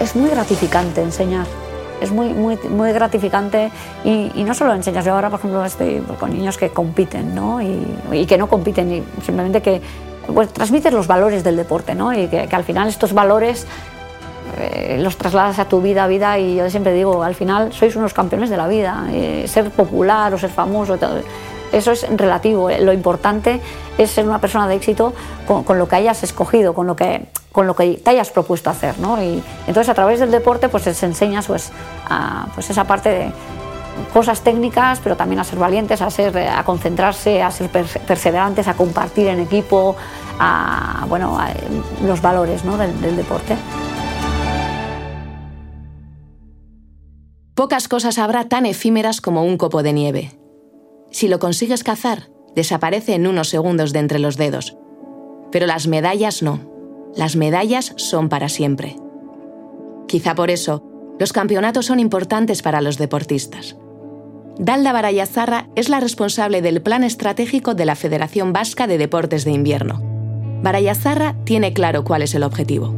Es 0.00 0.14
muy 0.14 0.30
gratificante 0.30 1.02
enseñar 1.02 1.46
es 2.00 2.10
muy, 2.10 2.28
muy, 2.30 2.92
gratificante 2.92 3.70
y, 4.04 4.44
no 4.44 4.54
solo 4.54 4.74
enseñas, 4.74 5.04
yo 5.04 5.14
ahora 5.14 5.30
por 5.30 5.38
ejemplo 5.38 5.64
estoy 5.64 6.02
con 6.18 6.32
niños 6.32 6.56
que 6.56 6.70
compiten 6.70 7.34
¿no? 7.34 7.60
y, 7.60 8.26
que 8.26 8.38
no 8.38 8.48
compiten, 8.48 8.92
y 8.92 9.02
simplemente 9.22 9.62
que 9.62 9.80
pues, 10.32 10.52
transmites 10.52 10.92
los 10.92 11.06
valores 11.06 11.44
del 11.44 11.56
deporte 11.56 11.94
¿no? 11.94 12.12
y 12.12 12.28
que, 12.28 12.48
al 12.50 12.64
final 12.64 12.88
estos 12.88 13.12
valores 13.12 13.66
eh, 14.58 14.98
los 15.00 15.16
trasladas 15.16 15.58
a 15.58 15.66
tu 15.66 15.80
vida, 15.80 16.04
a 16.04 16.06
vida 16.06 16.38
y 16.38 16.56
yo 16.56 16.70
siempre 16.70 16.92
digo, 16.92 17.22
al 17.22 17.34
final 17.34 17.72
sois 17.72 17.96
unos 17.96 18.14
campeones 18.14 18.48
de 18.48 18.56
la 18.56 18.68
vida, 18.68 19.06
eh, 19.12 19.44
ser 19.48 19.70
popular 19.70 20.32
o 20.32 20.38
ser 20.38 20.50
famoso, 20.50 20.98
eso 21.76 21.92
es 21.92 22.06
relativo, 22.08 22.70
eh. 22.70 22.80
lo 22.80 22.92
importante 22.92 23.60
es 23.98 24.10
ser 24.10 24.26
una 24.26 24.40
persona 24.40 24.66
de 24.68 24.76
éxito 24.76 25.12
con, 25.46 25.78
lo 25.78 25.88
que 25.88 25.96
hayas 25.96 26.22
escogido, 26.22 26.74
con 26.74 26.86
lo 26.86 26.96
que 26.96 27.28
con 27.52 27.66
lo 27.66 27.74
que 27.74 27.94
te 27.94 28.10
hayas 28.10 28.28
propuesto 28.28 28.68
hacer. 28.68 28.98
¿no? 28.98 29.22
Y 29.22 29.42
entonces 29.66 29.88
a 29.88 29.94
través 29.94 30.20
del 30.20 30.30
deporte 30.30 30.68
pues 30.68 30.82
se 30.82 31.06
enseña 31.06 31.40
pues, 31.40 31.72
a, 32.06 32.48
pues 32.54 32.68
esa 32.68 32.84
parte 32.84 33.08
de 33.08 33.32
cosas 34.12 34.42
técnicas, 34.42 35.00
pero 35.02 35.16
también 35.16 35.40
a 35.40 35.44
ser 35.44 35.58
valientes, 35.58 36.02
a, 36.02 36.10
ser, 36.10 36.36
a 36.36 36.62
concentrarse, 36.64 37.42
a 37.42 37.50
ser 37.50 37.70
perseverantes, 37.70 38.68
a 38.68 38.74
compartir 38.74 39.28
en 39.28 39.40
equipo, 39.40 39.96
a, 40.38 41.06
bueno, 41.08 41.38
los 42.02 42.20
valores 42.20 42.62
¿no? 42.66 42.76
del 42.76 43.16
deporte. 43.16 43.56
Pocas 47.54 47.88
cosas 47.88 48.18
habrá 48.18 48.44
tan 48.50 48.66
efímeras 48.66 49.22
como 49.22 49.42
un 49.42 49.56
copo 49.56 49.82
de 49.82 49.94
nieve. 49.94 50.45
Si 51.16 51.28
lo 51.28 51.38
consigues 51.38 51.82
cazar, 51.82 52.28
desaparece 52.54 53.14
en 53.14 53.26
unos 53.26 53.48
segundos 53.48 53.94
de 53.94 54.00
entre 54.00 54.18
los 54.18 54.36
dedos. 54.36 54.76
Pero 55.50 55.64
las 55.64 55.86
medallas 55.86 56.42
no. 56.42 56.60
Las 57.16 57.36
medallas 57.36 57.94
son 57.96 58.28
para 58.28 58.50
siempre. 58.50 58.96
Quizá 60.08 60.34
por 60.34 60.50
eso, 60.50 60.82
los 61.18 61.32
campeonatos 61.32 61.86
son 61.86 62.00
importantes 62.00 62.60
para 62.60 62.82
los 62.82 62.98
deportistas. 62.98 63.78
Dalda 64.58 64.92
Barayazarra 64.92 65.70
es 65.74 65.88
la 65.88 66.00
responsable 66.00 66.60
del 66.60 66.82
plan 66.82 67.02
estratégico 67.02 67.72
de 67.72 67.86
la 67.86 67.96
Federación 67.96 68.52
Vasca 68.52 68.86
de 68.86 68.98
Deportes 68.98 69.46
de 69.46 69.52
Invierno. 69.52 70.02
Barayazarra 70.62 71.34
tiene 71.44 71.72
claro 71.72 72.04
cuál 72.04 72.20
es 72.20 72.34
el 72.34 72.42
objetivo. 72.42 72.94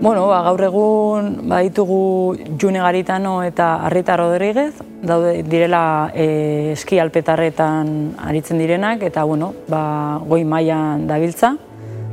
Bueno, 0.00 0.28
ba, 0.28 0.44
gaur 0.46 0.60
egun 0.62 1.48
baditugu 1.50 2.36
June 2.54 2.78
Garitano 2.78 3.42
eta 3.42 3.80
Arrita 3.82 4.16
Rodríguez, 4.16 4.76
daude 5.02 5.42
direla 5.42 6.12
e, 6.14 6.70
eski 6.76 7.00
alpetarretan 7.02 8.14
aritzen 8.28 8.62
direnak, 8.62 9.02
eta 9.02 9.24
bueno, 9.26 9.50
ba, 9.66 10.20
goi 10.22 10.44
mailan 10.46 11.08
dabiltza, 11.10 11.56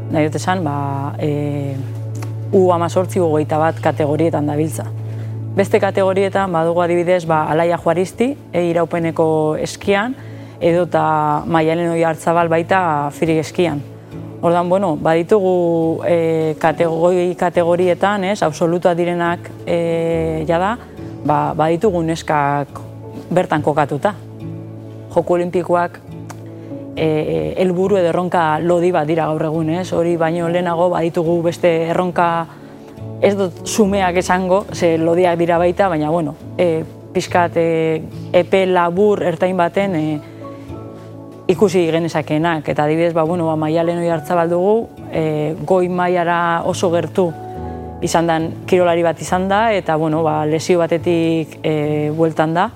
nahi 0.09 0.25
dut 0.25 0.41
esan, 0.41 0.65
ba, 0.65 1.13
e, 1.21 1.77
U 2.55 2.71
amazortzi 2.73 3.19
goita 3.21 3.61
bat 3.61 3.77
kategorietan 3.83 4.49
dabiltza. 4.49 4.89
Beste 5.55 5.77
kategorietan 5.79 6.53
badugu 6.53 6.81
adibidez 6.81 7.25
ba, 7.29 7.43
Alaia 7.51 7.77
Juaristi, 7.77 8.33
e, 8.51 8.65
iraupeneko 8.71 9.27
eskian, 9.61 10.17
edota 10.57 11.43
maialen 11.45 11.93
hori 11.93 12.01
hartzabal 12.01 12.49
baita 12.49 13.11
firik 13.13 13.45
eskian. 13.45 13.91
Ordan, 14.45 14.69
bueno, 14.69 14.95
baditugu 14.95 16.03
e, 16.05 16.55
kategori 16.61 17.33
kategorietan, 17.33 18.27
ez, 18.29 18.43
absolutua 18.45 18.91
direnak 18.93 19.47
e, 19.65 20.45
jada, 20.45 20.75
ba, 21.25 21.55
baditugu 21.57 22.03
neskak 22.05 22.69
bertan 23.33 23.65
kokatuta. 23.65 24.11
Joko 25.15 25.33
olimpikoak 25.39 25.97
e, 26.93 27.07
elburu 27.57 27.97
edo 27.97 28.11
erronka 28.11 28.59
lodi 28.61 28.91
bat 28.93 29.09
dira 29.09 29.25
gaur 29.31 29.47
egun, 29.49 29.71
ez? 29.79 29.87
Hori 29.97 30.13
baino 30.21 30.51
lehenago 30.53 30.91
baditugu 30.93 31.39
beste 31.47 31.73
erronka 31.89 32.29
ez 33.25 33.33
dut 33.39 33.65
sumeak 33.65 34.21
esango, 34.21 34.67
ze 34.77 34.99
lodiak 35.01 35.41
dira 35.41 35.57
baita, 35.57 35.89
baina 35.89 36.13
bueno, 36.13 36.35
e, 36.61 36.83
pizkat 37.17 37.57
e, 37.57 37.67
epe 38.45 38.67
labur 38.69 39.25
ertain 39.25 39.57
baten 39.57 39.97
e, 39.97 40.05
ikusi 41.47 41.85
genezakenak. 41.91 42.67
Eta 42.69 42.83
adibidez, 42.83 43.13
ba, 43.13 43.23
bueno, 43.23 43.47
ba, 43.47 43.55
maialen 43.55 43.99
hori 44.01 44.09
hartza 44.09 44.35
baldugu, 44.35 44.89
e, 45.11 45.55
goi 45.65 45.89
maiara 45.89 46.61
oso 46.65 46.91
gertu 46.93 47.31
izan 48.05 48.27
den 48.27 48.49
kirolari 48.69 49.03
bat 49.05 49.21
izan 49.21 49.47
da, 49.49 49.69
eta 49.73 49.95
bueno, 49.95 50.23
ba, 50.23 50.43
lesio 50.45 50.79
batetik 50.79 51.59
e, 51.63 52.11
bueltan 52.15 52.53
da. 52.53 52.69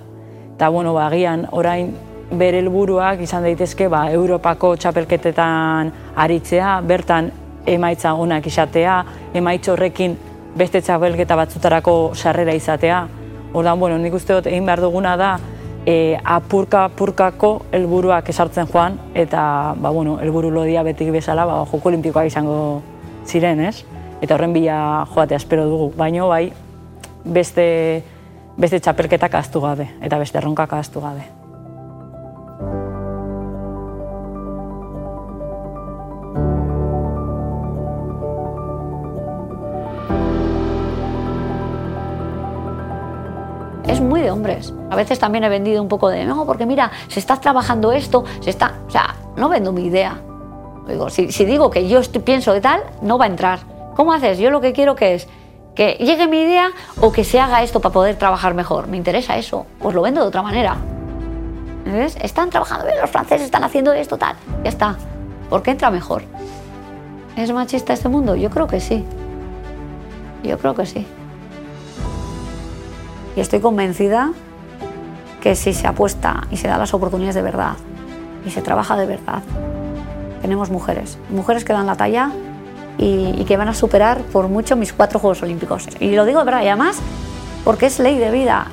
Eta 0.55 0.69
bueno, 0.69 0.93
ba, 0.93 1.07
agian 1.07 1.47
orain 1.51 1.91
bere 2.29 2.59
helburuak 2.61 3.21
izan 3.25 3.45
daitezke 3.45 3.87
ba, 3.89 4.05
Europako 4.13 4.75
txapelketetan 4.77 5.91
aritzea, 6.15 6.79
bertan 6.85 7.31
emaitza 7.69 8.13
onak 8.13 8.47
izatea, 8.47 9.03
emaitz 9.33 9.67
horrekin 9.69 10.17
beste 10.57 10.81
txapelketa 10.81 11.37
batzutarako 11.37 11.95
sarrera 12.15 12.53
izatea. 12.53 13.05
Ordan, 13.53 13.79
bueno, 13.79 13.97
nik 13.97 14.13
uste 14.13 14.35
dut 14.35 14.49
egin 14.49 14.65
behar 14.65 14.81
duguna 14.81 15.15
da, 15.17 15.37
e, 15.85 16.17
apurka 16.23 16.85
apurkako 16.89 17.51
helburuak 17.71 18.29
esartzen 18.29 18.67
joan 18.67 18.99
eta 19.13 19.75
ba 19.79 19.89
bueno, 19.89 20.19
helburu 20.19 20.51
lodia 20.51 20.83
betik 20.83 21.11
bezala 21.11 21.45
ba 21.45 21.65
joko 21.65 21.89
olimpikoak 21.89 22.27
izango 22.27 22.81
ziren, 23.25 23.59
ez? 23.59 23.85
Eta 24.21 24.35
horren 24.35 24.53
bila 24.53 25.05
joatea 25.13 25.37
espero 25.37 25.65
dugu, 25.69 25.91
baino 25.97 26.27
bai 26.27 26.51
beste 27.23 28.03
beste 28.59 28.79
txapelketak 28.79 29.33
ahaztu 29.33 29.61
gabe 29.63 29.89
eta 30.01 30.19
beste 30.19 30.37
erronkak 30.37 30.73
ahaztu 30.73 31.01
gabe. 31.01 31.38
Hombres. 44.31 44.73
A 44.89 44.95
veces 44.95 45.19
también 45.19 45.43
he 45.43 45.49
vendido 45.49 45.81
un 45.81 45.87
poco 45.87 46.09
de, 46.09 46.25
no, 46.25 46.45
porque 46.45 46.65
mira, 46.65 46.91
se 47.07 47.19
está 47.19 47.39
trabajando 47.39 47.91
esto, 47.91 48.23
se 48.41 48.49
está... 48.49 48.75
O 48.87 48.91
sea, 48.91 49.15
no 49.35 49.49
vendo 49.49 49.71
mi 49.71 49.85
idea. 49.85 50.19
Digo, 50.87 51.09
si, 51.09 51.27
digo 51.45 51.69
que 51.69 51.87
yo 51.87 52.01
pienso 52.25 52.53
de 52.53 52.61
tal, 52.61 52.81
no 53.01 53.17
va 53.17 53.25
a 53.25 53.27
entrar. 53.27 53.59
¿Cómo 53.95 54.13
haces? 54.13 54.39
Yo 54.39 54.49
lo 54.49 54.61
que 54.61 54.73
quiero 54.73 54.95
que 54.95 55.15
es 55.15 55.27
que 55.75 55.93
llegue 55.99 56.27
mi 56.27 56.41
idea 56.41 56.71
o 56.99 57.11
que 57.11 57.23
se 57.23 57.39
haga 57.39 57.63
esto 57.63 57.79
para 57.79 57.93
poder 57.93 58.15
trabajar 58.17 58.53
mejor. 58.53 58.87
Me 58.87 58.97
interesa 58.97 59.37
eso. 59.37 59.65
Pues 59.79 59.95
lo 59.95 60.01
vendo 60.01 60.21
de 60.21 60.27
otra 60.27 60.41
manera. 60.41 60.77
¿Ves? 61.85 62.17
Están 62.21 62.49
trabajando 62.49 62.85
bien, 62.85 62.99
los 62.99 63.09
franceses 63.09 63.45
están 63.45 63.63
haciendo 63.63 63.93
esto, 63.93 64.17
tal. 64.17 64.35
Ya 64.63 64.69
está. 64.69 64.97
¿Por 65.49 65.63
qué 65.63 65.71
entra 65.71 65.89
mejor? 65.89 66.23
¿Es 67.35 67.51
machista 67.51 67.93
este 67.93 68.09
mundo? 68.09 68.35
Yo 68.35 68.49
creo 68.49 68.67
que 68.67 68.79
sí. 68.79 69.05
Yo 70.43 70.57
creo 70.57 70.75
que 70.75 70.85
sí. 70.85 71.05
Y 73.35 73.41
estoy 73.41 73.59
convencida 73.59 74.31
que 75.41 75.55
si 75.55 75.73
se 75.73 75.87
apuesta 75.87 76.47
y 76.51 76.57
se 76.57 76.67
da 76.67 76.77
las 76.77 76.93
oportunidades 76.93 77.35
de 77.35 77.41
verdad 77.41 77.73
y 78.45 78.49
se 78.49 78.61
trabaja 78.61 78.97
de 78.97 79.05
verdad, 79.05 79.41
tenemos 80.41 80.69
mujeres, 80.69 81.17
mujeres 81.29 81.63
que 81.63 81.73
dan 81.73 81.85
la 81.85 81.95
talla 81.95 82.31
y, 82.97 83.45
que 83.45 83.57
van 83.57 83.69
a 83.69 83.73
superar 83.73 84.21
por 84.23 84.49
mucho 84.49 84.75
mis 84.75 84.93
cuatro 84.93 85.19
Juegos 85.19 85.41
Olímpicos. 85.41 85.87
Y 85.99 86.11
lo 86.11 86.25
digo 86.25 86.39
de 86.39 86.45
verdad, 86.45 86.63
y 86.63 86.67
además 86.67 86.99
porque 87.63 87.85
es 87.85 87.99
ley 87.99 88.17
de 88.17 88.31
vida, 88.31 88.67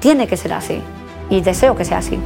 tiene 0.00 0.26
que 0.26 0.36
ser 0.36 0.52
así 0.52 0.82
y 1.30 1.40
deseo 1.40 1.76
que 1.76 1.84
sea 1.84 1.98
así. 1.98 2.18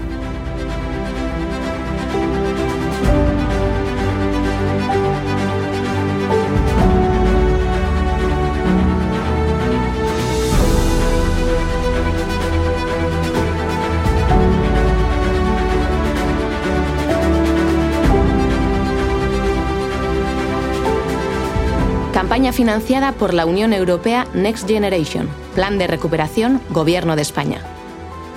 Campaña 22.25 22.53
financiada 22.53 23.13
por 23.13 23.35
la 23.35 23.45
Unión 23.45 23.75
Europea 23.75 24.27
Next 24.33 24.67
Generation, 24.67 25.29
Plan 25.55 25.77
de 25.77 25.87
Recuperación, 25.87 26.59
Gobierno 26.71 27.17
de 27.17 27.23
España. 27.23 27.61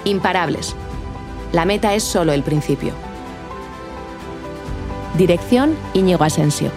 Imparables. 0.04 0.76
La 1.54 1.64
meta 1.64 1.96
es 1.96 2.04
solo 2.04 2.34
el 2.34 2.44
principio. 2.44 2.92
Dirección 5.18 5.74
Íñigo 5.94 6.26
Asensio. 6.26 6.70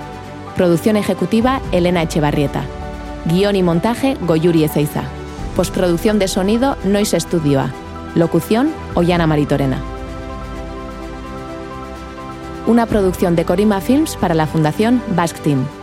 Producción 0.54 0.96
ejecutiva 0.96 1.60
Elena 1.72 2.02
Echevarrieta. 2.02 2.62
Guión 3.24 3.56
y 3.56 3.64
montaje 3.64 4.16
Goyuri 4.20 4.62
Ezeiza. 4.62 5.02
Postproducción 5.56 6.20
de 6.20 6.28
sonido 6.28 6.76
Noise 6.84 7.18
Studio 7.18 7.58
A. 7.58 7.72
Locución 8.14 8.70
Ollana 8.94 9.26
Maritorena. 9.26 9.80
Una 12.68 12.86
producción 12.86 13.34
de 13.34 13.44
Corima 13.44 13.80
Films 13.80 14.14
para 14.14 14.36
la 14.36 14.46
Fundación 14.46 15.02
Basque 15.16 15.40
Team. 15.40 15.79